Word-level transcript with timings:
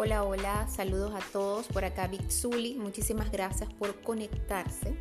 Hola, 0.00 0.22
hola, 0.22 0.68
saludos 0.68 1.12
a 1.12 1.18
todos. 1.32 1.66
Por 1.66 1.84
acá 1.84 2.06
Vic 2.06 2.30
Zuli, 2.30 2.76
muchísimas 2.76 3.32
gracias 3.32 3.68
por 3.74 4.00
conectarse. 4.00 4.96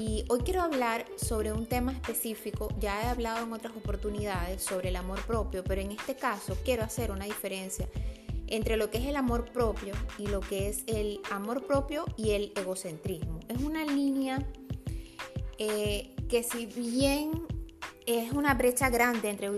Y 0.00 0.24
hoy 0.30 0.40
quiero 0.40 0.62
hablar 0.62 1.04
sobre 1.16 1.52
un 1.52 1.66
tema 1.66 1.92
específico. 1.92 2.68
Ya 2.80 3.02
he 3.02 3.06
hablado 3.08 3.44
en 3.44 3.52
otras 3.52 3.76
oportunidades 3.76 4.62
sobre 4.62 4.88
el 4.88 4.96
amor 4.96 5.20
propio, 5.26 5.62
pero 5.62 5.82
en 5.82 5.90
este 5.92 6.16
caso 6.16 6.56
quiero 6.64 6.84
hacer 6.84 7.10
una 7.10 7.26
diferencia 7.26 7.86
entre 8.46 8.78
lo 8.78 8.90
que 8.90 8.96
es 8.96 9.04
el 9.04 9.16
amor 9.16 9.52
propio 9.52 9.92
y 10.18 10.26
lo 10.28 10.40
que 10.40 10.70
es 10.70 10.84
el 10.86 11.20
amor 11.30 11.66
propio 11.66 12.06
y 12.16 12.30
el 12.30 12.54
egocentrismo. 12.56 13.40
Es 13.50 13.60
una 13.60 13.84
línea 13.84 14.38
eh, 15.58 16.16
que 16.30 16.42
si 16.42 16.64
bien 16.64 17.46
es 18.06 18.32
una 18.32 18.54
brecha 18.54 18.88
grande 18.88 19.28
entre 19.28 19.50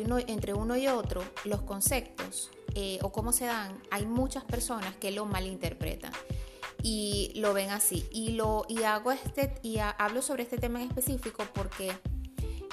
uno 0.54 0.76
y 0.76 0.88
otro, 0.88 1.22
los 1.44 1.62
conceptos 1.62 2.50
eh, 2.78 2.98
o 3.00 3.10
cómo 3.10 3.32
se 3.32 3.46
dan, 3.46 3.80
hay 3.90 4.04
muchas 4.04 4.44
personas 4.44 4.94
que 4.96 5.10
lo 5.10 5.24
malinterpretan 5.24 6.12
y 6.82 7.32
lo 7.36 7.54
ven 7.54 7.70
así. 7.70 8.06
Y, 8.12 8.32
lo, 8.32 8.66
y, 8.68 8.82
hago 8.82 9.12
este, 9.12 9.54
y 9.62 9.78
hablo 9.78 10.20
sobre 10.20 10.42
este 10.42 10.58
tema 10.58 10.82
en 10.82 10.88
específico 10.88 11.44
porque 11.54 11.90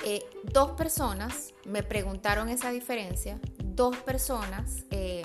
eh, 0.03 0.25
dos 0.43 0.71
personas 0.71 1.53
me 1.63 1.83
preguntaron 1.83 2.49
esa 2.49 2.69
diferencia, 2.69 3.39
dos 3.63 3.95
personas 3.95 4.83
eh, 4.91 5.23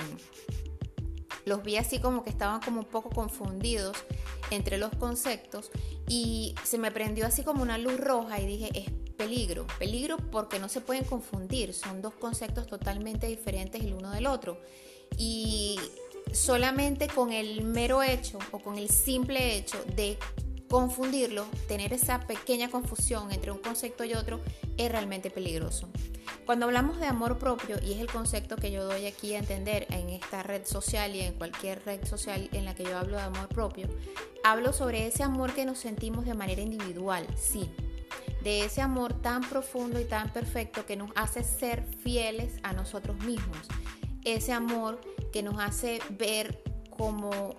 los 1.44 1.64
vi 1.64 1.76
así 1.76 1.98
como 1.98 2.22
que 2.22 2.30
estaban 2.30 2.60
como 2.60 2.78
un 2.78 2.86
poco 2.86 3.10
confundidos 3.10 3.96
entre 4.52 4.78
los 4.78 4.94
conceptos 4.94 5.72
y 6.08 6.54
se 6.62 6.78
me 6.78 6.92
prendió 6.92 7.26
así 7.26 7.42
como 7.42 7.62
una 7.62 7.78
luz 7.78 7.98
roja 7.98 8.40
y 8.40 8.46
dije, 8.46 8.70
es 8.78 8.92
peligro, 9.18 9.66
peligro 9.78 10.16
porque 10.16 10.58
no 10.58 10.70
se 10.70 10.80
pueden 10.80 11.04
confundir, 11.04 11.74
son 11.74 12.00
dos 12.00 12.14
conceptos 12.14 12.66
totalmente 12.66 13.26
diferentes 13.26 13.82
el 13.82 13.92
uno 13.92 14.10
del 14.12 14.26
otro. 14.26 14.58
Y 15.18 15.78
solamente 16.32 17.08
con 17.08 17.32
el 17.32 17.62
mero 17.62 18.02
hecho 18.02 18.38
o 18.52 18.60
con 18.60 18.78
el 18.78 18.88
simple 18.88 19.56
hecho 19.56 19.82
de 19.96 20.16
confundirlo, 20.70 21.46
tener 21.66 21.92
esa 21.92 22.20
pequeña 22.20 22.70
confusión 22.70 23.32
entre 23.32 23.50
un 23.50 23.58
concepto 23.58 24.04
y 24.04 24.14
otro, 24.14 24.40
es 24.76 24.90
realmente 24.90 25.30
peligroso. 25.30 25.88
Cuando 26.44 26.66
hablamos 26.66 27.00
de 27.00 27.06
amor 27.06 27.38
propio, 27.38 27.76
y 27.82 27.92
es 27.92 28.00
el 28.00 28.06
concepto 28.06 28.56
que 28.56 28.70
yo 28.70 28.84
doy 28.84 29.06
aquí 29.06 29.34
a 29.34 29.38
entender 29.38 29.86
en 29.90 30.10
esta 30.10 30.42
red 30.42 30.64
social 30.66 31.14
y 31.14 31.20
en 31.20 31.34
cualquier 31.34 31.84
red 31.84 32.06
social 32.06 32.48
en 32.52 32.64
la 32.64 32.74
que 32.74 32.84
yo 32.84 32.96
hablo 32.96 33.16
de 33.16 33.22
amor 33.22 33.48
propio, 33.48 33.88
hablo 34.44 34.72
sobre 34.72 35.06
ese 35.06 35.22
amor 35.22 35.52
que 35.54 35.64
nos 35.64 35.78
sentimos 35.78 36.24
de 36.24 36.34
manera 36.34 36.62
individual, 36.62 37.26
sí, 37.36 37.68
de 38.42 38.64
ese 38.64 38.80
amor 38.80 39.14
tan 39.20 39.42
profundo 39.42 40.00
y 40.00 40.04
tan 40.04 40.32
perfecto 40.32 40.86
que 40.86 40.96
nos 40.96 41.10
hace 41.14 41.42
ser 41.44 41.84
fieles 42.02 42.54
a 42.62 42.72
nosotros 42.72 43.16
mismos, 43.24 43.58
ese 44.24 44.52
amor 44.52 45.00
que 45.32 45.42
nos 45.42 45.58
hace 45.58 46.00
ver 46.10 46.62
como 46.90 47.56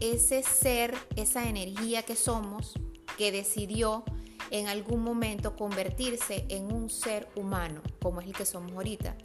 ese 0.00 0.42
ser, 0.42 0.94
esa 1.16 1.48
energía 1.48 2.02
que 2.02 2.16
somos, 2.16 2.74
que 3.16 3.32
decidió 3.32 4.04
en 4.50 4.66
algún 4.66 5.02
momento 5.02 5.56
convertirse 5.56 6.46
en 6.48 6.72
un 6.72 6.90
ser 6.90 7.28
humano, 7.36 7.82
como 8.02 8.20
es 8.20 8.26
el 8.26 8.32
que 8.32 8.44
somos 8.44 8.72
ahorita. 8.72 9.16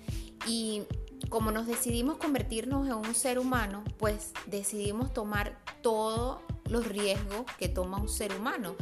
Y 0.47 0.83
como 1.29 1.51
nos 1.51 1.65
decidimos 1.65 2.17
convertirnos 2.17 2.87
en 2.87 2.93
un 2.93 3.15
ser 3.15 3.39
humano, 3.39 3.83
pues 3.97 4.31
decidimos 4.45 5.13
tomar 5.13 5.57
todos 5.81 6.39
los 6.69 6.87
riesgos 6.87 7.45
que 7.57 7.69
toma 7.69 7.97
un 7.97 8.09
ser 8.09 8.35
humano. 8.35 8.75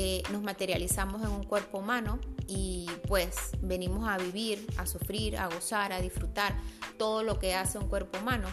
Eh, 0.00 0.22
nos 0.30 0.42
materializamos 0.42 1.22
en 1.22 1.28
un 1.30 1.42
cuerpo 1.42 1.78
humano 1.78 2.20
y 2.46 2.86
pues 3.08 3.50
venimos 3.60 4.08
a 4.08 4.16
vivir, 4.16 4.64
a 4.76 4.86
sufrir, 4.86 5.36
a 5.36 5.48
gozar, 5.48 5.92
a 5.92 6.00
disfrutar 6.00 6.56
todo 6.98 7.24
lo 7.24 7.40
que 7.40 7.56
hace 7.56 7.78
un 7.78 7.88
cuerpo 7.88 8.20
humano, 8.20 8.46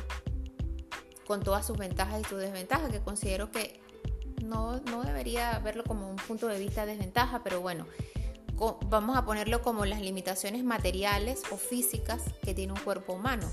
con 1.28 1.44
todas 1.44 1.68
sus 1.68 1.78
ventajas 1.78 2.20
y 2.20 2.24
sus 2.24 2.40
desventajas, 2.40 2.92
que 2.92 3.00
considero 3.00 3.52
que 3.52 3.80
no, 4.44 4.80
debería 5.04 5.60
verlo 5.60 5.84
como 5.84 6.10
un 6.10 6.16
punto 6.16 6.48
de 6.48 6.58
vista 6.58 6.88
de 6.88 6.94
desventaja, 6.94 7.44
pero 7.44 7.62
bueno, 7.62 7.86
vamos 8.90 9.16
a 9.16 9.24
ponerlo 9.24 9.62
como 9.62 9.86
las 9.86 10.02
limitaciones 10.02 10.64
materiales 10.64 11.44
o 11.52 11.58
físicas 11.58 12.24
que 12.42 12.56
tiene 12.56 12.74
un 12.74 12.80
cuerpo 12.80 13.14
humano. 13.14 13.48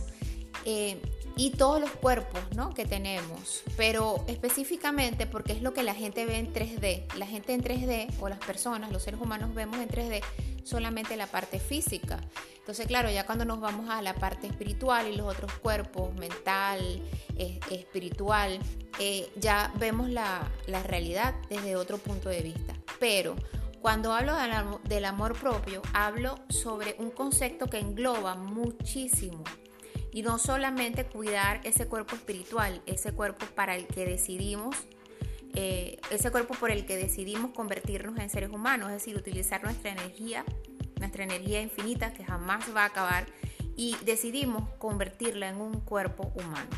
Eh, 0.64 0.98
y 1.36 1.50
todos 1.50 1.80
los 1.80 1.90
cuerpos 1.90 2.40
¿no? 2.54 2.74
que 2.74 2.84
tenemos, 2.84 3.62
pero 3.76 4.24
específicamente 4.26 5.26
porque 5.26 5.52
es 5.52 5.62
lo 5.62 5.72
que 5.72 5.82
la 5.82 5.94
gente 5.94 6.24
ve 6.26 6.38
en 6.38 6.52
3D. 6.52 7.14
La 7.14 7.26
gente 7.26 7.52
en 7.54 7.62
3D 7.62 8.12
o 8.20 8.28
las 8.28 8.38
personas, 8.38 8.92
los 8.92 9.02
seres 9.02 9.20
humanos 9.20 9.54
vemos 9.54 9.78
en 9.78 9.88
3D 9.88 10.22
solamente 10.64 11.16
la 11.16 11.26
parte 11.26 11.58
física. 11.58 12.20
Entonces, 12.58 12.86
claro, 12.86 13.10
ya 13.10 13.26
cuando 13.26 13.44
nos 13.44 13.60
vamos 13.60 13.90
a 13.90 14.02
la 14.02 14.14
parte 14.14 14.46
espiritual 14.46 15.08
y 15.08 15.16
los 15.16 15.26
otros 15.26 15.52
cuerpos, 15.54 16.14
mental, 16.14 17.02
espiritual, 17.70 18.58
eh, 18.98 19.30
ya 19.36 19.72
vemos 19.76 20.08
la, 20.08 20.48
la, 20.66 20.82
realidad 20.82 21.34
desde 21.48 21.76
otro 21.76 21.98
punto 21.98 22.28
de 22.28 22.42
vista. 22.42 22.74
Pero 23.00 23.34
cuando 23.80 24.12
hablo 24.12 24.34
del 24.84 25.04
amor 25.04 25.36
propio, 25.36 25.82
hablo 25.92 26.38
sobre 26.48 26.94
un 26.98 27.10
concepto 27.10 27.66
que 27.66 27.78
engloba 27.78 28.36
muchísimo. 28.36 29.42
Y 30.12 30.22
no 30.22 30.38
solamente 30.38 31.06
cuidar 31.06 31.60
ese 31.64 31.86
cuerpo 31.86 32.14
espiritual, 32.14 32.82
ese 32.86 33.12
cuerpo 33.12 33.46
para 33.54 33.74
el 33.76 33.86
que 33.86 34.04
decidimos 34.04 34.76
eh, 35.54 36.00
ese 36.10 36.30
cuerpo 36.30 36.54
por 36.54 36.70
el 36.70 36.86
que 36.86 36.96
decidimos 36.96 37.50
convertirnos 37.50 38.18
en 38.18 38.30
seres 38.30 38.50
humanos, 38.50 38.88
es 38.88 38.94
decir, 38.94 39.16
utilizar 39.16 39.62
nuestra 39.62 39.90
energía, 39.90 40.44
nuestra 40.98 41.24
energía 41.24 41.60
infinita 41.60 42.14
que 42.14 42.24
jamás 42.24 42.64
va 42.74 42.84
a 42.84 42.86
acabar 42.86 43.26
y 43.76 43.96
decidimos 44.04 44.68
convertirla 44.78 45.48
en 45.48 45.60
un 45.60 45.80
cuerpo 45.80 46.32
humano. 46.34 46.70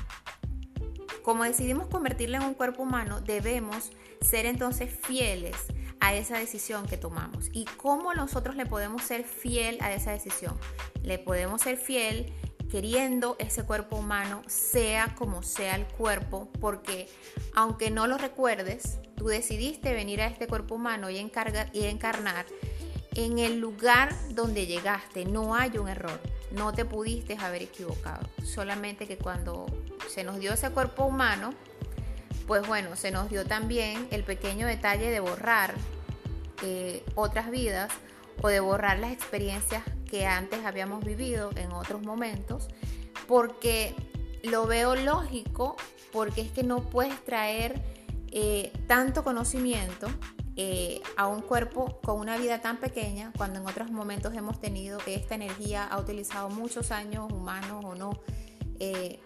Como 1.23 1.45
decidimos 1.45 1.87
convertirla 1.87 2.39
en 2.39 2.45
un 2.45 2.55
cuerpo 2.55 2.83
humano, 2.83 3.21
debemos 3.21 3.93
ser 4.21 4.45
entonces 4.47 4.91
fieles 5.03 5.57
a 6.01 6.15
esa 6.15 6.39
decisión 6.39 6.87
que 6.87 6.97
tomamos. 6.97 7.49
¿Y 7.53 7.65
cómo 7.77 8.13
nosotros 8.13 8.57
le 8.57 8.67
podemos 8.67 9.03
ser 9.03 9.25
fiel 9.25 9.79
a 9.81 9.95
esa 9.95 10.11
decisión? 10.11 10.59
Le 11.03 11.19
podemos 11.19 11.63
ser 11.63 11.77
fiel 11.77 12.33
queriendo 12.75 13.37
ese 13.39 13.63
cuerpo 13.63 13.95
humano, 13.95 14.43
sea 14.49 15.15
como 15.15 15.45
sea 15.45 15.77
el 15.77 15.87
cuerpo, 15.87 16.49
porque 16.61 17.09
aunque 17.55 17.89
no 17.89 18.09
lo 18.09 18.19
recuerdes, 18.19 18.99
tú 19.15 19.29
decidiste 19.29 19.93
venir 19.93 20.21
a 20.21 20.27
este 20.27 20.49
cuerpo 20.49 20.75
humano 20.75 21.09
y, 21.09 21.19
y 21.73 21.85
encarnar 21.85 22.47
en 23.15 23.39
el 23.39 23.61
lugar 23.61 24.13
donde 24.31 24.67
llegaste. 24.67 25.25
No 25.25 25.55
hay 25.55 25.79
un 25.79 25.89
error, 25.89 26.19
no 26.51 26.73
te 26.73 26.85
pudiste 26.85 27.37
haber 27.39 27.63
equivocado. 27.63 28.29
Solamente 28.43 29.07
que 29.07 29.19
cuando 29.19 29.67
se 30.09 30.25
nos 30.25 30.41
dio 30.41 30.53
ese 30.53 30.71
cuerpo 30.71 31.05
humano, 31.05 31.55
pues 32.49 32.67
bueno, 32.67 32.97
se 32.97 33.13
nos 33.13 33.31
dio 33.31 33.47
también 33.47 34.09
el 34.11 34.25
pequeño 34.25 34.67
detalle 34.67 35.13
de 35.13 35.21
borrar 35.21 35.75
eh, 36.65 37.05
otras 37.15 37.53
vidas 37.53 37.93
o 38.43 38.49
de 38.49 38.59
borrar 38.59 38.99
las 38.99 39.13
experiencias 39.13 39.85
que 40.05 40.27
antes 40.27 40.65
habíamos 40.65 41.05
vivido 41.05 41.51
en 41.57 41.73
otros 41.73 42.03
momentos, 42.03 42.69
porque 43.27 43.95
lo 44.43 44.67
veo 44.67 44.95
lógico, 44.95 45.77
porque 46.13 46.43
es 46.43 46.51
que 46.51 46.63
no 46.63 46.91
puedes 46.91 47.25
traer 47.25 47.81
eh, 48.31 48.73
tanto 48.87 49.25
conocimiento 49.25 50.09
eh, 50.57 51.03
a 51.17 51.27
un 51.27 51.41
cuerpo 51.41 52.01
con 52.03 52.21
una 52.21 52.37
vida 52.37 52.61
tan 52.61 52.77
pequeña, 52.77 53.33
cuando 53.37 53.59
en 53.59 53.67
otros 53.67 53.91
momentos 53.91 54.35
hemos 54.35 54.61
tenido 54.61 54.99
que 54.99 55.15
esta 55.15 55.35
energía 55.35 55.85
ha 55.85 55.99
utilizado 55.99 56.49
muchos 56.49 56.93
años, 56.93 57.33
humanos 57.33 57.85
o 57.85 57.95
no. 57.95 58.21
Eh, 58.79 59.19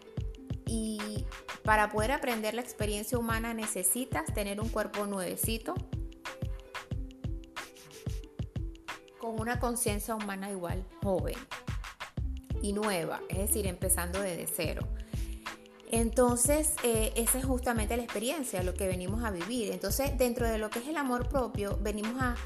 y 0.66 1.24
para 1.64 1.90
poder 1.90 2.12
aprender 2.12 2.54
la 2.54 2.62
experiencia 2.62 3.18
humana 3.18 3.54
necesitas 3.54 4.32
tener 4.32 4.60
un 4.60 4.68
cuerpo 4.68 5.06
nuevecito, 5.06 5.74
con 9.28 9.40
una 9.40 9.60
conciencia 9.60 10.14
humana 10.14 10.50
igual, 10.50 10.82
joven 11.02 11.34
y 12.62 12.72
nueva, 12.72 13.20
es 13.28 13.36
decir, 13.36 13.66
empezando 13.66 14.22
desde 14.22 14.46
cero. 14.46 14.88
Entonces, 15.90 16.72
eh, 16.82 17.12
esa 17.14 17.38
es 17.38 17.44
justamente 17.44 17.94
la 17.98 18.04
experiencia, 18.04 18.62
lo 18.62 18.72
que 18.72 18.86
venimos 18.86 19.24
a 19.24 19.30
vivir. 19.30 19.70
Entonces, 19.70 20.16
dentro 20.16 20.48
de 20.48 20.56
lo 20.56 20.70
que 20.70 20.78
es 20.78 20.88
el 20.88 20.96
amor 20.96 21.28
propio, 21.28 21.78
venimos 21.82 22.14
a 22.22 22.36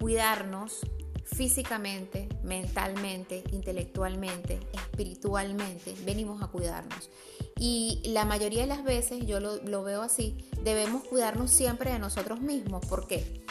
cuidarnos 0.00 0.80
físicamente, 1.24 2.28
mentalmente, 2.42 3.44
intelectualmente, 3.52 4.58
espiritualmente, 4.72 5.94
venimos 6.04 6.42
a 6.42 6.48
cuidarnos. 6.48 7.08
Y 7.56 8.02
la 8.06 8.24
mayoría 8.24 8.62
de 8.62 8.66
las 8.66 8.82
veces, 8.82 9.26
yo 9.26 9.38
lo, 9.38 9.62
lo 9.62 9.84
veo 9.84 10.02
así, 10.02 10.36
debemos 10.64 11.04
cuidarnos 11.04 11.52
siempre 11.52 11.92
de 11.92 12.00
nosotros 12.00 12.40
mismos. 12.40 12.84
¿Por 12.86 13.06
qué? 13.06 13.45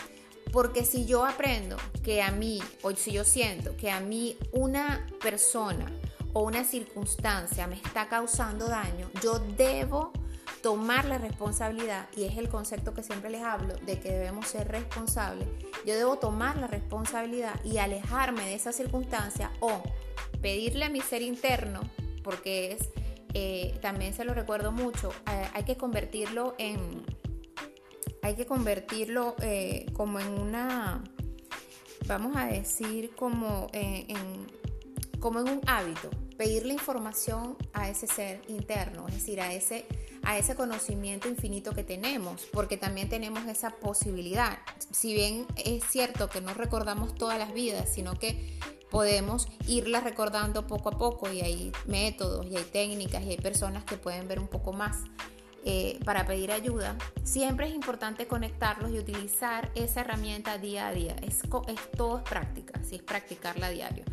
Porque 0.55 0.85
si 0.85 1.05
yo 1.05 1.25
aprendo 1.25 1.75
que 2.01 2.21
a 2.21 2.31
mí, 2.31 2.63
o 2.81 2.91
si 2.91 3.11
yo 3.11 3.25
siento 3.25 3.75
que 3.75 3.91
a 3.91 3.99
mí 3.99 4.37
una 4.53 5.05
persona 5.21 5.91
o 6.31 6.43
una 6.43 6.63
circunstancia 6.63 7.67
me 7.67 7.75
está 7.75 8.07
causando 8.07 8.69
daño, 8.69 9.09
yo 9.21 9.39
debo 9.57 10.13
tomar 10.61 11.03
la 11.03 11.17
responsabilidad, 11.17 12.07
y 12.15 12.23
es 12.23 12.37
el 12.37 12.47
concepto 12.47 12.93
que 12.93 13.03
siempre 13.03 13.31
les 13.31 13.43
hablo, 13.43 13.75
de 13.85 13.99
que 13.99 14.09
debemos 14.13 14.47
ser 14.47 14.69
responsables, 14.69 15.45
yo 15.85 15.93
debo 15.93 16.19
tomar 16.19 16.55
la 16.55 16.67
responsabilidad 16.67 17.59
y 17.65 17.79
alejarme 17.79 18.45
de 18.45 18.55
esa 18.55 18.71
circunstancia 18.71 19.51
o 19.59 19.83
pedirle 20.41 20.85
a 20.85 20.89
mi 20.89 21.01
ser 21.01 21.21
interno, 21.21 21.81
porque 22.23 22.71
es 22.71 22.89
eh, 23.33 23.77
también 23.81 24.13
se 24.13 24.23
lo 24.23 24.33
recuerdo 24.33 24.71
mucho, 24.71 25.09
eh, 25.29 25.49
hay 25.53 25.63
que 25.63 25.75
convertirlo 25.75 26.55
en, 26.57 27.05
hay 28.25 28.33
que 28.33 28.47
convertirlo 28.47 29.35
eh, 29.39 29.85
como 29.93 30.19
en 30.19 30.29
una, 30.29 31.03
vamos 32.07 32.35
a 32.35 32.47
decir, 32.47 33.11
como 33.15 33.67
en, 33.71 34.47
como 35.19 35.41
un 35.41 35.61
hábito, 35.67 36.09
pedirle 36.35 36.73
información 36.73 37.55
a 37.71 37.87
ese 37.87 38.07
ser 38.07 38.41
interno, 38.47 39.07
es 39.09 39.13
decir, 39.13 39.39
a 39.41 39.53
ese, 39.53 39.85
a 40.23 40.39
ese 40.39 40.55
conocimiento 40.55 41.29
infinito 41.29 41.73
que 41.73 41.83
tenemos, 41.83 42.47
porque 42.51 42.77
también 42.77 43.09
tenemos 43.09 43.45
esa 43.45 43.69
posibilidad. 43.69 44.57
Si 44.89 45.13
bien 45.13 45.45
es 45.63 45.83
cierto 45.83 46.27
que 46.27 46.41
no 46.41 46.55
recordamos 46.55 47.13
todas 47.13 47.37
las 47.37 47.53
vidas, 47.53 47.93
sino 47.93 48.17
que 48.17 48.57
podemos 48.89 49.49
irla 49.67 49.99
recordando 49.99 50.65
poco 50.65 50.89
a 50.89 50.97
poco 50.97 51.31
y 51.31 51.41
hay 51.41 51.71
métodos 51.85 52.47
y 52.47 52.57
hay 52.57 52.63
técnicas 52.63 53.23
y 53.23 53.29
hay 53.29 53.37
personas 53.37 53.83
que 53.83 53.97
pueden 53.97 54.27
ver 54.27 54.39
un 54.39 54.47
poco 54.47 54.73
más 54.73 55.03
eh, 55.67 55.99
para 56.05 56.27
pedir 56.27 56.51
ayuda, 56.51 56.95
siempre 57.23 57.67
es 57.67 57.73
importante 57.73 58.27
conectarlos 58.27 58.91
y 58.91 58.99
utilizar 58.99 59.71
esa 59.73 60.01
herramienta 60.01 60.59
día 60.59 60.87
a 60.87 60.93
día. 60.93 61.15
Es, 61.23 61.41
es 61.67 61.91
todo 61.97 62.17
es 62.19 62.23
práctica, 62.23 62.79
si 62.83 62.97
es 62.97 63.01
practicarla 63.01 63.65
a 63.65 63.69
diario. 63.71 64.05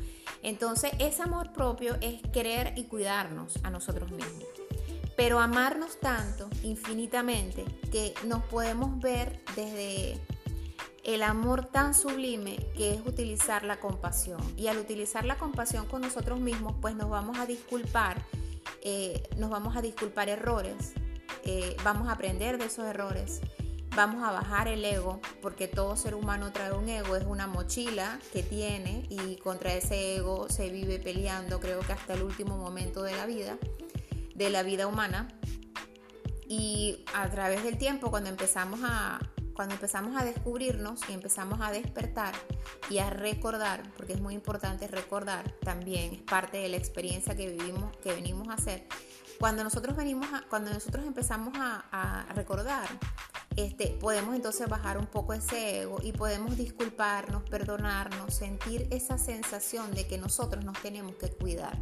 Entonces, 0.42 0.92
ese 0.98 1.22
amor 1.22 1.52
propio 1.52 1.98
es 2.00 2.22
querer 2.32 2.72
y 2.76 2.84
cuidarnos 2.84 3.58
a 3.64 3.70
nosotros 3.70 4.10
mismos. 4.10 4.44
Pero 5.14 5.40
amarnos 5.40 6.00
tanto, 6.00 6.48
infinitamente, 6.62 7.66
que 7.90 8.14
nos 8.24 8.42
podemos 8.44 8.98
ver 9.00 9.42
desde 9.54 10.18
el 11.04 11.22
amor 11.22 11.66
tan 11.66 11.92
sublime 11.92 12.56
que 12.74 12.94
es 12.94 13.06
utilizar 13.06 13.62
la 13.62 13.78
compasión. 13.78 14.40
Y 14.56 14.68
al 14.68 14.78
utilizar 14.78 15.26
la 15.26 15.36
compasión 15.36 15.86
con 15.86 16.00
nosotros 16.00 16.40
mismos, 16.40 16.76
pues 16.80 16.94
nos 16.94 17.10
vamos 17.10 17.38
a 17.38 17.44
disculpar, 17.44 18.24
eh, 18.82 19.22
nos 19.36 19.50
vamos 19.50 19.76
a 19.76 19.82
disculpar 19.82 20.30
errores, 20.30 20.94
eh, 21.44 21.76
vamos 21.84 22.08
a 22.08 22.12
aprender 22.12 22.58
de 22.58 22.66
esos 22.66 22.86
errores, 22.86 23.40
vamos 23.94 24.22
a 24.22 24.30
bajar 24.30 24.68
el 24.68 24.84
ego, 24.84 25.20
porque 25.40 25.68
todo 25.68 25.96
ser 25.96 26.14
humano 26.14 26.52
trae 26.52 26.72
un 26.72 26.88
ego, 26.88 27.16
es 27.16 27.24
una 27.24 27.46
mochila 27.46 28.18
que 28.32 28.42
tiene 28.42 29.06
y 29.10 29.36
contra 29.36 29.74
ese 29.74 30.16
ego 30.16 30.48
se 30.48 30.70
vive 30.70 30.98
peleando, 30.98 31.60
creo 31.60 31.80
que 31.80 31.92
hasta 31.92 32.14
el 32.14 32.22
último 32.22 32.56
momento 32.56 33.02
de 33.02 33.16
la 33.16 33.26
vida, 33.26 33.58
de 34.34 34.50
la 34.50 34.62
vida 34.62 34.86
humana. 34.86 35.28
Y 36.48 37.04
a 37.14 37.28
través 37.30 37.64
del 37.64 37.78
tiempo, 37.78 38.10
cuando 38.10 38.28
empezamos 38.28 38.80
a, 38.82 39.18
cuando 39.54 39.74
empezamos 39.74 40.20
a 40.20 40.24
descubrirnos 40.24 41.00
y 41.08 41.12
empezamos 41.12 41.60
a 41.60 41.70
despertar 41.70 42.34
y 42.90 42.98
a 42.98 43.10
recordar, 43.10 43.92
porque 43.96 44.14
es 44.14 44.20
muy 44.20 44.34
importante 44.34 44.86
recordar 44.86 45.50
también, 45.60 46.14
es 46.14 46.22
parte 46.22 46.58
de 46.58 46.68
la 46.68 46.76
experiencia 46.76 47.34
que 47.36 47.48
vivimos, 47.48 47.96
que 47.98 48.12
venimos 48.12 48.48
a 48.48 48.54
hacer. 48.54 48.86
Cuando 49.42 49.64
nosotros 49.64 49.96
venimos 49.96 50.28
cuando 50.48 50.72
nosotros 50.72 51.04
empezamos 51.04 51.52
a, 51.56 52.24
recordar, 52.32 52.88
este, 53.56 53.88
podemos 53.88 54.36
entonces 54.36 54.68
bajar 54.68 54.98
un 54.98 55.06
poco 55.06 55.32
ese 55.32 55.80
ego 55.80 55.98
y 56.00 56.12
podemos 56.12 56.56
disculparnos, 56.56 57.42
perdonarnos, 57.50 58.32
sentir 58.32 58.86
esa 58.92 59.18
sensación 59.18 59.90
de 59.96 60.06
que 60.06 60.16
nosotros 60.16 60.64
nos 60.64 60.80
tenemos 60.80 61.16
que 61.16 61.28
cuidar, 61.28 61.76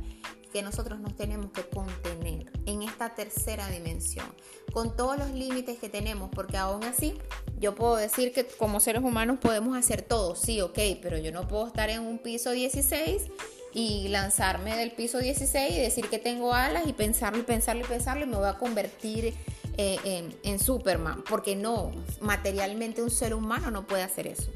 que 0.55 0.63
nosotros 0.63 1.01
nos 1.01 1.15
tenemos 1.17 1.51
que 1.51 1.69
contener 1.69 2.51
en 2.65 2.81
esta 2.81 3.15
tercera 3.15 3.69
dimensión, 3.69 4.35
con 4.73 4.97
todos 4.97 5.19
los 5.19 5.31
límites 5.33 5.79
que 5.79 5.91
tenemos, 5.91 6.31
porque 6.31 6.57
aún 6.57 6.83
así 6.85 7.19
yo 7.59 7.75
puedo 7.75 7.97
decir 7.97 8.33
que 8.33 8.47
como 8.47 8.81
seres 8.81 9.03
humanos 9.03 9.39
podemos 9.39 9.77
hacer 9.77 10.01
todo, 10.01 10.35
sí, 10.35 10.63
ok, 10.63 10.79
pero 11.03 11.19
yo 11.19 11.31
no 11.31 11.47
puedo 11.47 11.67
estar 11.67 11.91
en 11.91 12.01
un 12.07 12.21
piso 12.21 12.53
16 12.53 13.31
y 13.73 14.09
lanzarme 14.09 14.77
del 14.77 14.93
piso 14.93 15.19
16 15.19 15.73
y 15.73 15.79
decir 15.79 16.09
que 16.09 16.19
tengo 16.19 16.55
alas 16.55 16.87
y 16.87 16.93
pensarlo 16.93 17.41
y 17.41 17.43
pensarlo 17.43 17.85
y 17.85 17.89
pensarlo 17.89 18.25
y 18.25 18.29
me 18.29 18.37
voy 18.37 18.49
a 18.49 18.59
convertir 18.59 19.35
eh, 19.77 19.99
en, 20.05 20.35
en 20.43 20.59
Superman, 20.59 21.23
porque 21.29 21.57
no, 21.57 21.93
materialmente 22.21 23.03
un 23.03 23.11
ser 23.11 23.35
humano 23.35 23.71
no 23.71 23.87
puede 23.87 24.03
hacer 24.03 24.27
eso. 24.27 24.51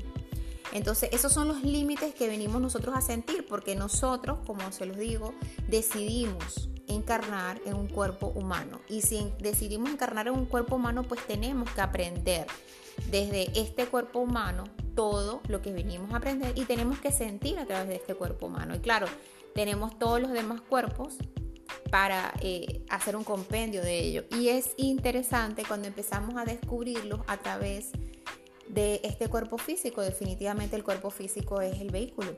Entonces, 0.73 1.11
esos 1.13 1.33
son 1.33 1.47
los 1.47 1.63
límites 1.63 2.15
que 2.15 2.27
venimos 2.27 2.61
nosotros 2.61 2.97
a 2.97 3.01
sentir, 3.01 3.47
porque 3.47 3.77
nosotros, 3.77 4.39
como 4.45 4.73
se 4.73 4.87
los 4.87 4.97
digo, 4.97 5.33
decidimos 5.69 6.69
encarnar 6.89 7.61
en 7.65 7.75
un 7.75 7.87
cuerpo 7.87 8.29
humano. 8.35 8.81
Y 8.89 9.03
si 9.03 9.33
decidimos 9.39 9.91
encarnar 9.91 10.29
en 10.29 10.35
un 10.35 10.47
cuerpo 10.47 10.77
humano, 10.77 11.05
pues 11.05 11.25
tenemos 11.27 11.71
que 11.71 11.81
aprender 11.81 12.47
desde 13.11 13.51
este 13.59 13.87
cuerpo 13.87 14.21
humano 14.21 14.65
todo 14.95 15.41
lo 15.49 15.61
que 15.61 15.73
venimos 15.73 16.13
a 16.13 16.17
aprender 16.17 16.53
y 16.57 16.65
tenemos 16.65 16.99
que 16.99 17.11
sentir 17.11 17.59
a 17.59 17.67
través 17.67 17.89
de 17.89 17.97
este 17.97 18.15
cuerpo 18.15 18.47
humano. 18.47 18.75
Y 18.75 18.79
claro, 18.79 19.07
tenemos 19.55 19.99
todos 19.99 20.21
los 20.21 20.33
demás 20.33 20.61
cuerpos 20.61 21.19
para 21.91 22.33
eh, 22.41 22.85
hacer 22.89 23.17
un 23.17 23.25
compendio 23.25 23.83
de 23.83 23.99
ello. 24.01 24.25
Y 24.31 24.49
es 24.49 24.75
interesante 24.77 25.65
cuando 25.67 25.89
empezamos 25.89 26.37
a 26.37 26.45
descubrirlos 26.45 27.21
a 27.27 27.37
través 27.37 27.93
de 28.69 29.01
este 29.05 29.29
cuerpo 29.29 29.59
físico. 29.59 30.03
Definitivamente 30.03 30.77
el 30.77 30.85
cuerpo 30.85 31.11
físico 31.11 31.61
es 31.61 31.81
el 31.81 31.91
vehículo. 31.91 32.35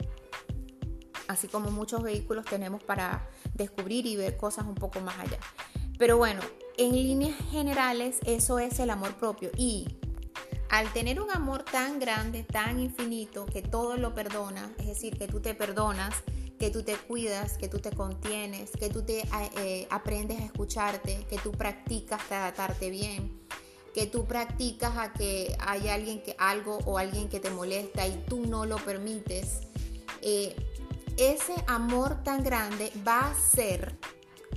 Así 1.29 1.49
como 1.49 1.71
muchos 1.71 2.03
vehículos 2.03 2.45
tenemos 2.45 2.83
para 2.83 3.29
descubrir 3.55 4.07
y 4.07 4.17
ver 4.17 4.37
cosas 4.37 4.67
un 4.67 4.75
poco 4.75 5.01
más 5.01 5.19
allá. 5.19 5.39
Pero 5.99 6.19
bueno, 6.19 6.41
en 6.77 6.93
líneas 6.93 7.37
generales 7.51 8.19
eso 8.27 8.59
es 8.59 8.79
el 8.79 8.91
amor 8.91 9.15
propio. 9.17 9.51
Y 9.57 9.89
al 10.71 10.93
tener 10.93 11.21
un 11.21 11.31
amor 11.31 11.63
tan 11.65 11.99
grande, 11.99 12.43
tan 12.45 12.81
infinito, 12.81 13.47
que 13.47 13.63
todo 13.63 13.97
lo 13.97 14.15
perdona, 14.15 14.73
es 14.79 14.87
decir, 14.87 15.17
que 15.17 15.29
tú 15.29 15.41
te 15.41 15.55
perdonas, 15.55 16.15
que 16.59 16.71
tú 16.71 16.83
te 16.83 16.95
cuidas, 16.95 17.59
que 17.59 17.69
tú 17.69 17.79
te 17.79 17.91
contienes, 17.91 18.71
que 18.73 18.89
tú 18.89 19.03
te 19.03 19.23
eh, 19.59 19.87
aprendes 19.91 20.41
a 20.41 20.45
escucharte, 20.45 21.25
que 21.29 21.39
tú 21.39 21.53
practicas 21.53 22.27
tratarte 22.29 22.91
bien, 22.91 23.41
que 23.95 24.07
tú 24.07 24.27
practicas 24.27 24.97
a 24.97 25.13
que 25.13 25.57
hay 25.61 25.89
alguien 25.89 26.23
que 26.23 26.35
algo 26.39 26.79
o 26.85 26.99
alguien 26.99 27.29
que 27.29 27.41
te 27.41 27.51
molesta 27.51 28.07
y 28.07 28.25
tú 28.29 28.47
no 28.47 28.67
lo 28.67 28.77
permites, 28.77 29.61
eh, 30.23 30.57
ese 31.17 31.55
amor 31.67 32.23
tan 32.23 32.43
grande 32.43 32.93
va 33.07 33.21
a 33.21 33.31
hacer 33.31 33.97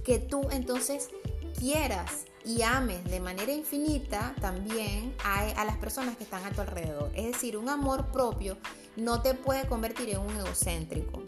que 0.04 0.20
tú 0.20 0.48
entonces 0.52 1.10
quieras 1.58 2.26
y 2.50 2.64
ames 2.64 3.04
de 3.04 3.20
manera 3.20 3.52
infinita 3.52 4.34
también 4.42 5.14
a, 5.24 5.42
a, 5.42 5.66
las 5.66 5.78
personas 5.78 6.18
que 6.18 6.24
están 6.24 6.44
a 6.46 6.52
tu 6.52 6.62
alrededor. 6.62 7.12
Es 7.14 7.26
decir, 7.26 7.56
un 7.56 7.70
amor 7.70 8.08
propio 8.08 8.58
no 8.96 9.22
te 9.22 9.36
puede 9.36 9.68
convertir 9.68 10.10
en 10.10 10.18
un 10.18 10.36
egocéntrico, 10.36 11.22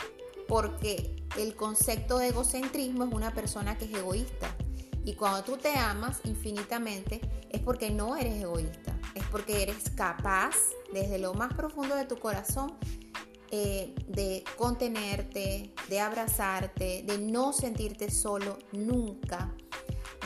porque 0.48 1.16
el 1.38 1.56
concepto 1.56 2.18
de 2.18 2.30
egocentrismo 2.30 3.04
es 3.04 3.14
una 3.14 3.36
persona 3.36 3.78
que 3.78 3.86
es 3.86 3.94
egoísta. 3.94 4.56
Y 5.06 5.14
cuando 5.14 5.44
tú 5.44 5.58
te 5.58 5.76
amas 5.76 6.22
infinitamente 6.24 7.22
es 7.52 7.62
porque 7.62 7.92
no 7.92 8.16
eres 8.16 8.42
egoísta, 8.42 8.98
es 9.14 9.24
porque 9.26 9.62
eres 9.62 9.92
capaz 9.92 10.56
desde 10.92 11.20
lo 11.20 11.36
más 11.36 11.54
profundo 11.54 11.96
de 11.96 12.06
tu 12.06 12.18
corazón 12.18 12.74
eh, 13.52 13.94
de 14.08 14.44
contenerte, 14.58 15.72
de 15.88 16.00
abrazarte, 16.00 17.04
de 17.06 17.20
no 17.20 17.54
sentirte 17.54 18.10
solo 18.10 18.58
nunca, 18.72 19.54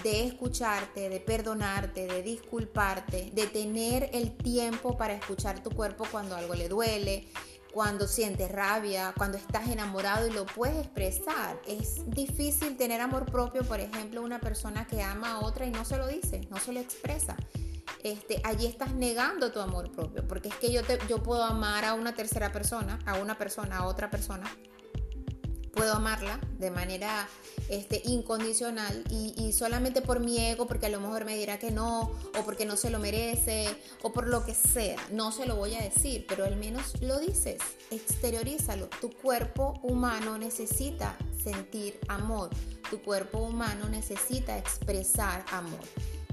de 0.05 0.23
escucharte, 0.23 1.09
de 1.09 1.19
perdonarte, 1.19 2.05
de 2.05 2.21
disculparte, 2.21 3.31
de 3.33 3.47
tener 3.47 4.11
el 4.13 4.37
tiempo 4.37 4.95
para 4.95 5.15
escuchar 5.15 5.63
tu 5.63 5.71
cuerpo 5.71 6.05
cuando 6.11 6.35
algo 6.35 6.53
le 6.53 6.69
duele, 6.69 7.27
cuando 7.73 8.07
sientes 8.07 8.51
rabia, 8.51 9.15
cuando 9.17 9.35
estás 9.39 9.67
enamorado 9.67 10.27
y 10.27 10.31
lo 10.31 10.45
puedes 10.45 10.77
expresar. 10.77 11.59
Es 11.65 12.07
difícil 12.11 12.77
tener 12.77 13.01
amor 13.01 13.25
propio, 13.25 13.63
por 13.63 13.79
ejemplo, 13.79 14.21
una 14.21 14.39
persona 14.39 14.85
que 14.85 15.01
ama 15.01 15.31
a 15.31 15.39
otra 15.39 15.65
y 15.65 15.71
no 15.71 15.83
se 15.83 15.97
lo 15.97 16.05
dice, 16.07 16.41
no 16.51 16.57
se 16.57 16.71
lo 16.71 16.79
expresa. 16.79 17.35
Este, 18.03 18.39
allí 18.43 18.67
estás 18.67 18.93
negando 18.93 19.51
tu 19.51 19.59
amor 19.59 19.91
propio, 19.91 20.27
porque 20.27 20.49
es 20.49 20.55
que 20.55 20.71
yo, 20.71 20.83
te, 20.83 20.99
yo 21.09 21.23
puedo 21.23 21.43
amar 21.43 21.83
a 21.83 21.95
una 21.95 22.13
tercera 22.13 22.51
persona, 22.51 22.99
a 23.07 23.15
una 23.15 23.39
persona, 23.39 23.79
a 23.79 23.87
otra 23.87 24.11
persona, 24.11 24.45
puedo 25.75 25.93
amarla 25.93 26.39
de 26.57 26.71
manera 26.71 27.27
este, 27.69 28.01
incondicional 28.05 29.03
y, 29.09 29.51
solamente 29.53 30.01
por 30.01 30.19
mi 30.19 30.39
ego, 30.39 30.65
porque 30.67 30.87
a 30.87 30.89
lo 30.89 30.99
mejor 30.99 31.25
me 31.25 31.35
dirá 31.35 31.59
que 31.59 31.71
no, 31.71 32.01
o 32.01 32.43
porque 32.45 32.65
no 32.65 32.77
se 32.77 32.89
lo 32.89 32.99
merece, 32.99 33.67
o 34.01 34.11
por 34.11 34.27
lo 34.27 34.45
que 34.45 34.53
sea, 34.53 34.97
no 35.11 35.31
se 35.31 35.45
lo 35.45 35.55
voy 35.55 35.75
a 35.75 35.81
decir, 35.81 36.25
pero 36.27 36.45
al 36.45 36.55
menos 36.55 37.01
lo 37.01 37.19
dices, 37.19 37.57
exteriorízalo. 37.91 38.89
Tu 39.01 39.11
cuerpo 39.11 39.79
humano 39.83 40.37
necesita 40.37 41.17
sentir 41.41 41.99
amor, 42.07 42.49
tu 42.89 43.01
cuerpo 43.01 43.39
humano 43.39 43.87
necesita 43.89 44.57
expresar 44.57 45.45
amor. 45.51 45.79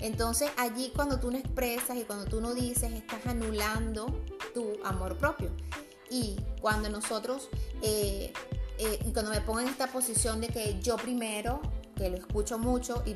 Entonces 0.01 0.51
allí 0.57 0.93
cuando 0.95 1.21
tú 1.21 1.31
no 1.31 1.39
expresas 1.39 1.97
y 1.97 2.03
cuando 2.03 2.25
tú 2.25 2.41
no 2.41 2.55
dices, 2.55 2.93
estás 2.93 3.25
anulando 3.27 4.25
tu 4.53 4.73
amor 4.85 5.17
propio. 5.17 5.51
Y 6.11 6.37
cuando 6.61 6.91
nosotros 6.91 7.49
eh, 7.83 8.33
eh, 8.85 8.99
y 9.07 9.13
cuando 9.13 9.31
me 9.31 9.41
pongo 9.41 9.61
en 9.61 9.69
esta 9.69 9.87
posición 9.87 10.41
de 10.41 10.49
que 10.49 10.81
yo 10.81 10.97
primero, 10.97 11.61
que 11.95 12.11
lo 12.11 12.17
escucho 12.17 12.59
mucho 12.59 13.05
y, 13.07 13.13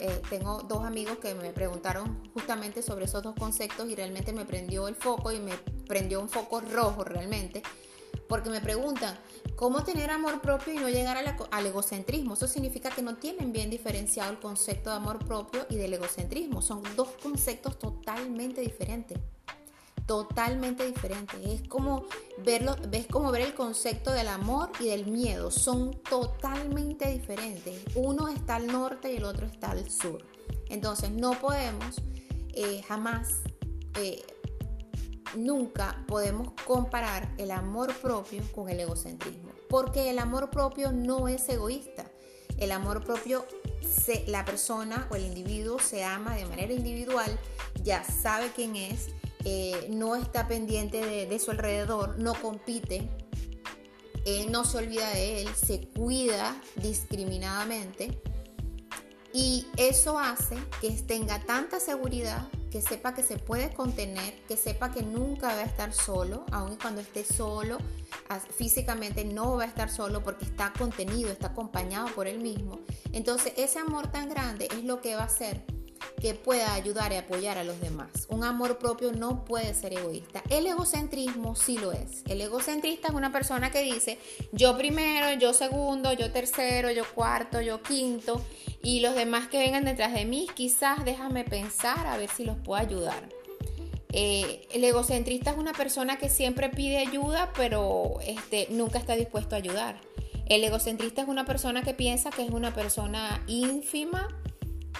eh, 0.00 0.22
tengo 0.30 0.62
dos 0.62 0.84
amigos 0.84 1.18
que 1.18 1.34
me 1.34 1.52
preguntaron 1.52 2.30
justamente 2.32 2.80
sobre 2.80 3.04
esos 3.04 3.22
dos 3.22 3.34
conceptos 3.34 3.90
y 3.90 3.94
realmente 3.94 4.32
me 4.32 4.46
prendió 4.46 4.88
el 4.88 4.94
foco 4.94 5.32
y 5.32 5.40
me 5.40 5.52
prendió 5.86 6.20
un 6.20 6.30
foco 6.30 6.60
rojo 6.60 7.04
realmente, 7.04 7.62
Porque 8.28 8.48
me 8.48 8.60
preguntan, 8.60 9.16
¿cómo 9.54 9.84
tener 9.84 10.10
amor 10.10 10.40
propio 10.40 10.72
y 10.72 10.78
no 10.78 10.88
llegar 10.88 11.16
al 11.50 11.66
egocentrismo? 11.66 12.34
Eso 12.34 12.48
significa 12.48 12.90
que 12.90 13.02
no 13.02 13.16
tienen 13.16 13.52
bien 13.52 13.70
diferenciado 13.70 14.32
el 14.32 14.40
concepto 14.40 14.90
de 14.90 14.96
amor 14.96 15.24
propio 15.24 15.66
y 15.68 15.76
del 15.76 15.94
egocentrismo. 15.94 16.60
Son 16.62 16.82
dos 16.96 17.08
conceptos 17.22 17.78
totalmente 17.78 18.62
diferentes 18.62 19.18
totalmente 20.06 20.86
diferentes. 20.86 21.38
Es 21.44 21.68
como 21.68 22.04
verlo, 22.38 22.76
ves 22.88 23.06
como 23.06 23.30
ver 23.32 23.42
el 23.42 23.54
concepto 23.54 24.12
del 24.12 24.28
amor 24.28 24.70
y 24.80 24.88
del 24.88 25.06
miedo. 25.06 25.50
Son 25.50 26.00
totalmente 26.08 27.08
diferentes. 27.08 27.82
Uno 27.94 28.28
está 28.28 28.56
al 28.56 28.68
norte 28.68 29.12
y 29.12 29.16
el 29.16 29.24
otro 29.24 29.46
está 29.46 29.72
al 29.72 29.90
sur. 29.90 30.24
Entonces 30.68 31.10
no 31.10 31.32
podemos 31.32 32.00
eh, 32.54 32.82
jamás, 32.86 33.42
eh, 34.00 34.24
nunca 35.36 36.04
podemos 36.06 36.52
comparar 36.64 37.34
el 37.38 37.50
amor 37.50 37.94
propio 37.96 38.42
con 38.54 38.68
el 38.68 38.80
egocentrismo. 38.80 39.50
Porque 39.68 40.10
el 40.10 40.18
amor 40.18 40.50
propio 40.50 40.92
no 40.92 41.28
es 41.28 41.48
egoísta. 41.48 42.06
El 42.56 42.72
amor 42.72 43.04
propio, 43.04 43.44
la 44.28 44.44
persona 44.46 45.06
o 45.10 45.16
el 45.16 45.26
individuo 45.26 45.78
se 45.78 46.04
ama 46.04 46.36
de 46.36 46.46
manera 46.46 46.72
individual, 46.72 47.38
ya 47.82 48.02
sabe 48.02 48.50
quién 48.54 48.76
es, 48.76 49.08
eh, 49.48 49.86
no 49.90 50.16
está 50.16 50.48
pendiente 50.48 51.26
de, 51.26 51.38
su 51.38 51.52
alrededor, 51.52 52.18
no 52.18 52.34
compite, 52.34 53.08
no 54.50 54.64
se 54.64 54.78
olvida 54.78 55.08
de 55.10 55.42
él, 55.42 55.48
se 55.54 55.86
cuida 55.88 56.60
discriminadamente 56.74 58.20
y 59.38 59.66
eso 59.76 60.18
hace 60.18 60.56
que 60.80 60.90
tenga 60.90 61.38
tanta 61.44 61.78
seguridad, 61.78 62.48
que 62.70 62.80
sepa 62.80 63.14
que 63.14 63.22
se 63.22 63.36
puede 63.36 63.70
contener, 63.70 64.34
que 64.48 64.56
sepa 64.56 64.90
que 64.90 65.02
nunca 65.02 65.48
va 65.48 65.60
a 65.60 65.64
estar 65.64 65.92
solo, 65.92 66.46
aun 66.52 66.76
cuando 66.76 67.02
esté 67.02 67.22
solo, 67.22 67.76
físicamente 68.56 69.26
no 69.26 69.58
va 69.58 69.64
a 69.64 69.66
estar 69.66 69.90
solo 69.90 70.24
porque 70.24 70.46
está 70.46 70.72
contenido, 70.72 71.30
está 71.30 71.48
acompañado 71.48 72.08
por 72.14 72.26
él 72.26 72.38
mismo. 72.38 72.80
Entonces 73.12 73.52
ese 73.58 73.78
amor 73.78 74.10
tan 74.10 74.30
grande 74.30 74.68
es 74.72 74.84
lo 74.84 75.02
que 75.02 75.14
va 75.14 75.22
a 75.22 75.26
hacer 75.26 75.62
que 76.20 76.34
pueda 76.34 76.74
ayudar 76.74 77.12
y 77.12 77.16
apoyar 77.16 77.58
a 77.58 77.64
los 77.64 77.80
demás. 77.80 78.08
Un 78.28 78.44
amor 78.44 78.78
propio 78.78 79.12
no 79.12 79.44
puede 79.44 79.74
ser 79.74 79.92
egoísta. 79.92 80.42
El 80.48 80.66
egocentrismo 80.66 81.56
sí 81.56 81.78
lo 81.78 81.92
es. 81.92 82.22
El 82.26 82.40
egocentrista 82.40 83.08
es 83.08 83.14
una 83.14 83.32
persona 83.32 83.70
que 83.70 83.82
dice 83.82 84.18
yo 84.52 84.76
primero, 84.76 85.38
yo 85.38 85.52
segundo, 85.52 86.12
yo 86.12 86.30
tercero, 86.32 86.90
yo 86.90 87.04
cuarto, 87.14 87.60
yo 87.60 87.82
quinto 87.82 88.42
y 88.82 89.00
los 89.00 89.14
demás 89.14 89.48
que 89.48 89.58
vengan 89.58 89.84
detrás 89.84 90.12
de 90.14 90.24
mí 90.24 90.48
quizás 90.54 91.04
déjame 91.04 91.44
pensar 91.44 92.06
a 92.06 92.16
ver 92.16 92.30
si 92.30 92.44
los 92.44 92.56
puedo 92.56 92.80
ayudar. 92.80 93.28
Eh, 94.12 94.66
el 94.72 94.84
egocentrista 94.84 95.50
es 95.50 95.58
una 95.58 95.72
persona 95.72 96.16
que 96.16 96.28
siempre 96.30 96.70
pide 96.70 96.98
ayuda 96.98 97.52
pero 97.56 98.18
este, 98.24 98.68
nunca 98.70 98.98
está 98.98 99.14
dispuesto 99.14 99.54
a 99.54 99.58
ayudar. 99.58 100.00
El 100.46 100.62
egocentrista 100.62 101.22
es 101.22 101.28
una 101.28 101.44
persona 101.44 101.82
que 101.82 101.92
piensa 101.92 102.30
que 102.30 102.44
es 102.44 102.50
una 102.50 102.72
persona 102.72 103.42
ínfima 103.48 104.28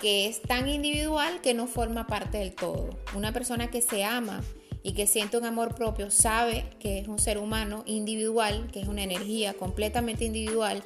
que 0.01 0.27
es 0.27 0.43
tan 0.43 0.69
individual 0.69 1.41
que 1.41 1.55
no 1.55 1.67
forma 1.67 2.07
parte 2.07 2.39
del 2.39 2.55
todo. 2.55 2.91
Una 3.15 3.33
persona 3.33 3.71
que 3.71 3.83
se 3.83 4.05
ama 4.05 4.43
y 4.83 4.93
que 4.93 5.07
siente 5.07 5.37
un 5.37 5.45
amor 5.45 5.75
propio 5.75 6.11
sabe 6.11 6.65
que 6.79 6.99
es 6.99 7.09
un 7.09 7.19
ser 7.19 7.39
humano 7.39 7.83
individual, 7.87 8.69
que 8.73 8.81
es 8.81 8.89
una 8.89 9.03
energía 9.03 9.55
completamente 9.55 10.25
individual, 10.25 10.83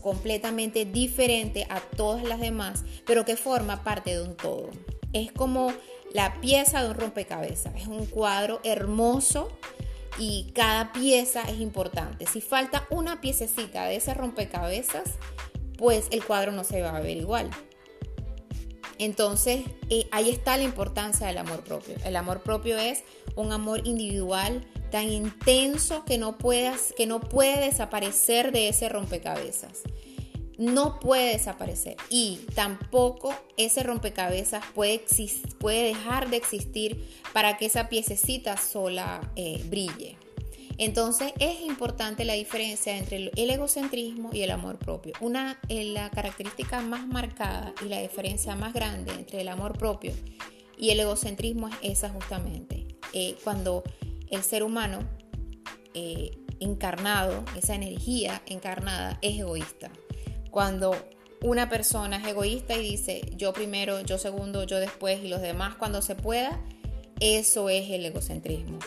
completamente 0.00 0.84
diferente 0.84 1.66
a 1.68 1.80
todas 1.80 2.24
las 2.24 2.40
demás, 2.40 2.84
pero 3.06 3.24
que 3.24 3.36
forma 3.36 3.84
parte 3.84 4.16
de 4.16 4.22
un 4.22 4.36
todo. 4.36 4.70
Es 5.12 5.32
como 5.32 5.72
la 6.12 6.40
pieza 6.40 6.82
de 6.82 6.90
un 6.90 6.94
rompecabezas, 6.94 7.74
es 7.76 7.86
un 7.86 8.06
cuadro 8.06 8.60
hermoso 8.64 9.48
y 10.18 10.50
cada 10.54 10.92
pieza 10.92 11.42
es 11.42 11.60
importante. 11.60 12.26
Si 12.26 12.40
falta 12.40 12.86
una 12.90 13.20
piececita 13.20 13.84
de 13.84 13.96
ese 13.96 14.14
rompecabezas, 14.14 15.10
pues 15.78 16.06
el 16.10 16.24
cuadro 16.24 16.52
no 16.52 16.64
se 16.64 16.82
va 16.82 16.96
a 16.96 17.00
ver 17.00 17.16
igual. 17.16 17.50
Entonces, 19.02 19.64
eh, 19.90 20.06
ahí 20.12 20.30
está 20.30 20.56
la 20.56 20.62
importancia 20.62 21.26
del 21.26 21.38
amor 21.38 21.64
propio. 21.64 21.96
El 22.04 22.14
amor 22.14 22.40
propio 22.42 22.78
es 22.78 23.02
un 23.34 23.50
amor 23.50 23.84
individual 23.84 24.64
tan 24.92 25.10
intenso 25.10 26.04
que 26.04 26.18
no, 26.18 26.38
puedas, 26.38 26.94
que 26.96 27.06
no 27.06 27.18
puede 27.18 27.66
desaparecer 27.66 28.52
de 28.52 28.68
ese 28.68 28.88
rompecabezas. 28.88 29.80
No 30.56 31.00
puede 31.00 31.32
desaparecer. 31.32 31.96
Y 32.10 32.42
tampoco 32.54 33.34
ese 33.56 33.82
rompecabezas 33.82 34.64
puede, 34.72 35.04
puede 35.58 35.82
dejar 35.82 36.30
de 36.30 36.36
existir 36.36 37.04
para 37.32 37.56
que 37.56 37.66
esa 37.66 37.88
piececita 37.88 38.56
sola 38.56 39.32
eh, 39.34 39.64
brille. 39.68 40.16
Entonces 40.84 41.32
es 41.38 41.60
importante 41.60 42.24
la 42.24 42.32
diferencia 42.32 42.98
entre 42.98 43.30
el 43.36 43.50
egocentrismo 43.50 44.30
y 44.32 44.42
el 44.42 44.50
amor 44.50 44.80
propio. 44.80 45.12
Una, 45.20 45.60
eh, 45.68 45.84
la 45.84 46.10
característica 46.10 46.80
más 46.80 47.06
marcada 47.06 47.72
y 47.86 47.88
la 47.88 48.00
diferencia 48.00 48.56
más 48.56 48.72
grande 48.72 49.12
entre 49.12 49.42
el 49.42 49.48
amor 49.48 49.78
propio 49.78 50.12
y 50.76 50.90
el 50.90 50.98
egocentrismo 50.98 51.68
es 51.68 51.76
esa 51.82 52.08
justamente. 52.08 52.84
Eh, 53.12 53.36
cuando 53.44 53.84
el 54.28 54.42
ser 54.42 54.64
humano 54.64 55.08
eh, 55.94 56.32
encarnado, 56.58 57.44
esa 57.56 57.76
energía 57.76 58.42
encarnada, 58.46 59.20
es 59.22 59.38
egoísta. 59.38 59.92
Cuando 60.50 60.96
una 61.42 61.68
persona 61.68 62.16
es 62.16 62.26
egoísta 62.26 62.74
y 62.74 62.82
dice 62.82 63.20
yo 63.36 63.52
primero, 63.52 64.00
yo 64.00 64.18
segundo, 64.18 64.64
yo 64.64 64.80
después 64.80 65.22
y 65.22 65.28
los 65.28 65.42
demás 65.42 65.76
cuando 65.76 66.02
se 66.02 66.16
pueda, 66.16 66.60
eso 67.20 67.68
es 67.68 67.88
el 67.88 68.04
egocentrismo. 68.04 68.80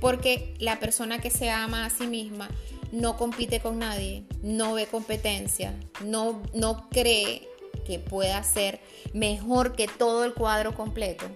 Porque 0.00 0.54
la 0.58 0.78
persona 0.78 1.20
que 1.20 1.30
se 1.30 1.50
ama 1.50 1.84
a 1.84 1.90
sí 1.90 2.06
misma 2.06 2.48
no 2.92 3.16
compite 3.16 3.60
con 3.60 3.78
nadie, 3.78 4.24
no 4.42 4.74
ve 4.74 4.86
competencia, 4.86 5.74
no, 6.04 6.42
no 6.54 6.88
cree 6.90 7.48
que 7.86 7.98
pueda 7.98 8.42
ser 8.42 8.80
mejor 9.12 9.74
que 9.74 9.88
todo 9.88 10.24
el 10.24 10.34
cuadro 10.34 10.74
completo, 10.74 11.26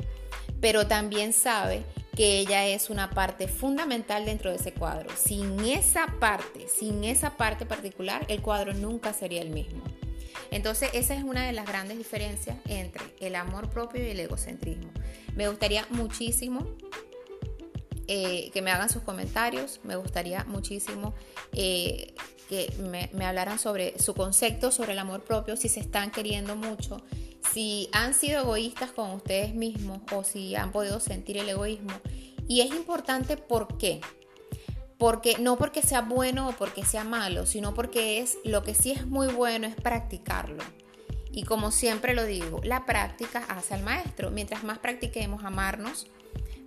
pero 0.60 0.86
también 0.86 1.32
sabe 1.32 1.82
que 2.16 2.38
ella 2.38 2.66
es 2.66 2.90
una 2.90 3.10
parte 3.10 3.48
fundamental 3.48 4.26
dentro 4.26 4.50
de 4.50 4.56
ese 4.56 4.72
cuadro. 4.72 5.10
Sin 5.16 5.60
esa 5.60 6.06
parte, 6.20 6.68
sin 6.68 7.04
esa 7.04 7.36
parte 7.36 7.64
particular, 7.64 8.24
el 8.28 8.42
cuadro 8.42 8.74
nunca 8.74 9.12
sería 9.14 9.40
el 9.40 9.50
mismo. 9.50 9.82
Entonces, 10.50 10.90
esa 10.92 11.14
es 11.14 11.24
una 11.24 11.46
de 11.46 11.52
las 11.52 11.66
grandes 11.66 11.96
diferencias 11.96 12.58
entre 12.68 13.02
el 13.20 13.34
amor 13.34 13.70
propio 13.70 14.04
y 14.06 14.10
el 14.10 14.20
egocentrismo. 14.20 14.90
Me 15.34 15.48
gustaría 15.48 15.86
muchísimo 15.88 16.66
eh, 18.08 18.50
que 18.52 18.62
me 18.62 18.70
hagan 18.70 18.90
sus 18.90 19.02
comentarios. 19.02 19.80
Me 19.84 19.96
gustaría 19.96 20.44
muchísimo 20.44 21.14
eh, 21.52 22.14
que 22.48 22.72
me, 22.78 23.24
hablaran 23.24 23.58
sobre 23.58 23.98
su 23.98 24.14
concepto, 24.14 24.70
sobre 24.70 24.92
el 24.92 24.98
amor 24.98 25.22
propio, 25.24 25.56
si 25.56 25.68
se 25.68 25.80
están 25.80 26.10
queriendo 26.10 26.56
mucho, 26.56 27.02
si 27.52 27.88
han 27.92 28.14
sido 28.14 28.40
egoístas 28.40 28.92
con 28.92 29.10
ustedes 29.10 29.54
mismos 29.54 30.00
o 30.12 30.24
si 30.24 30.54
han 30.54 30.72
podido 30.72 31.00
sentir 31.00 31.38
el 31.38 31.48
egoísmo. 31.48 31.92
Y 32.48 32.60
es 32.60 32.70
importante 32.74 33.36
por 33.36 33.78
qué. 33.78 34.00
Porque 34.98 35.36
no 35.38 35.56
porque 35.56 35.82
sea 35.82 36.02
bueno 36.02 36.48
o 36.48 36.52
porque 36.52 36.84
sea 36.84 37.04
malo, 37.04 37.46
sino 37.46 37.74
porque 37.74 38.18
es 38.20 38.38
lo 38.44 38.62
que 38.62 38.74
sí 38.74 38.92
es 38.92 39.06
muy 39.06 39.28
bueno 39.28 39.66
es 39.66 39.74
practicarlo. 39.74 40.62
Y 41.32 41.44
como 41.44 41.70
siempre 41.70 42.14
lo 42.14 42.24
digo, 42.24 42.60
la 42.62 42.84
práctica 42.84 43.44
hace 43.48 43.74
al 43.74 43.82
maestro. 43.82 44.30
Mientras 44.30 44.62
más 44.62 44.78
practiquemos 44.78 45.44
amarnos, 45.44 46.06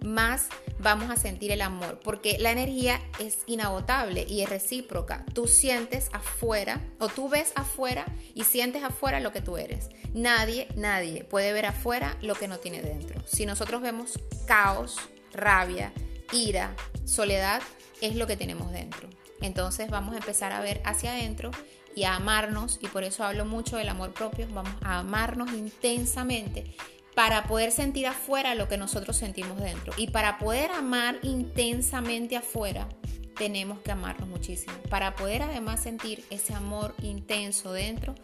más 0.06 0.48
vamos 0.80 1.10
a 1.10 1.18
sentir 1.18 1.52
el 1.52 1.62
amor, 1.62 2.00
porque 2.04 2.38
la 2.40 2.52
energía 2.52 3.02
es 3.20 3.40
inagotable 3.46 4.26
y 4.28 4.42
es 4.42 4.50
recíproca. 4.50 5.26
Tú 5.34 5.48
sientes 5.48 6.10
afuera 6.14 6.82
o 7.00 7.08
tú 7.08 7.30
ves 7.30 7.52
afuera 7.56 8.06
y 8.34 8.44
sientes 8.44 8.84
afuera 8.84 9.20
lo 9.20 9.32
que 9.32 9.42
tú 9.42 9.58
eres. 9.58 9.90
Nadie, 10.14 10.68
nadie 10.76 11.24
puede 11.24 11.54
ver 11.54 11.66
afuera 11.66 12.18
lo 12.22 12.36
que 12.36 12.48
no 12.48 12.60
tiene 12.60 12.82
dentro. 12.82 13.22
Si 13.26 13.46
nosotros 13.46 13.82
vemos 13.82 14.20
caos, 14.48 14.98
rabia, 15.34 15.94
ira, 16.32 16.76
soledad, 17.06 17.62
es 18.02 18.16
lo 18.16 18.28
que 18.28 18.38
tenemos 18.38 18.72
dentro. 18.72 19.10
Entonces 19.42 19.90
vamos 19.90 20.14
a 20.16 20.18
empezar 20.18 20.52
a 20.52 20.62
ver 20.62 20.82
hacia 20.86 21.12
adentro 21.12 21.52
y 21.96 22.04
a 22.04 22.16
amarnos, 22.16 22.80
y 22.82 22.88
por 22.88 23.04
eso 23.04 23.24
hablo 23.24 23.46
mucho 23.46 23.78
del 23.78 23.88
amor 23.88 24.14
propio, 24.14 24.48
vamos 24.54 24.74
a 24.82 25.00
amarnos 25.00 25.54
intensamente 25.54 26.76
para 27.16 27.46
poder 27.46 27.72
sentir 27.72 28.08
afuera 28.08 28.56
lo 28.56 28.68
que 28.68 28.78
nosotros 28.78 29.16
sentimos 29.16 29.60
dentro. 29.60 29.94
Y 29.98 30.08
para 30.08 30.38
poder 30.38 30.72
amar 30.72 31.18
intensamente 31.24 32.36
afuera, 32.36 32.90
tenemos 33.38 33.80
que 33.80 33.92
amarnos 33.92 34.28
muchísimo. 34.28 34.74
Para 34.90 35.16
poder 35.16 35.42
además 35.42 35.82
sentir 35.82 36.24
ese 36.30 36.54
amor 36.54 36.94
intenso 37.02 37.72
dentro, 37.72 38.16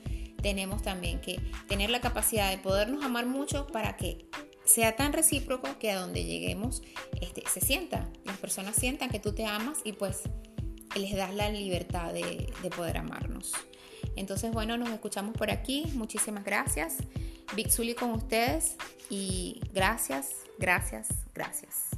tenemos 0.41 0.81
también 0.81 1.21
que 1.21 1.39
tener 1.67 1.89
la 1.89 2.01
capacidad 2.01 2.49
de 2.49 2.57
podernos 2.57 3.03
amar 3.03 3.25
mucho 3.25 3.67
para 3.67 3.95
que 3.95 4.27
sea 4.65 4.95
tan 4.95 5.13
recíproco 5.13 5.79
que 5.79 5.91
a 5.91 5.99
donde 5.99 6.23
lleguemos 6.23 6.81
este, 7.19 7.43
se 7.47 7.61
sienta, 7.61 8.09
las 8.25 8.37
personas 8.37 8.75
sientan 8.75 9.09
que 9.09 9.19
tú 9.19 9.33
te 9.33 9.45
amas 9.45 9.79
y 9.83 9.93
pues 9.93 10.21
les 10.95 11.15
das 11.15 11.33
la 11.33 11.49
libertad 11.49 12.13
de, 12.13 12.51
de 12.61 12.69
poder 12.69 12.97
amarnos. 12.97 13.53
Entonces, 14.15 14.51
bueno, 14.51 14.77
nos 14.77 14.89
escuchamos 14.89 15.35
por 15.35 15.51
aquí. 15.51 15.85
Muchísimas 15.93 16.43
gracias. 16.43 16.97
Big 17.55 17.71
con 17.95 18.11
ustedes 18.11 18.75
y 19.09 19.61
gracias, 19.73 20.29
gracias, 20.57 21.09
gracias. 21.33 21.90